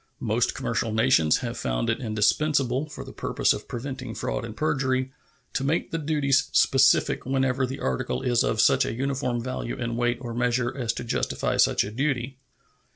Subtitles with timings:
[0.19, 5.11] Most commercial nations have found it indispensable, for the purpose of preventing fraud and perjury,
[5.53, 9.95] to make the duties specific whenever the article is of such a uniform value in
[9.95, 12.39] weight or measure as to justify such a duty.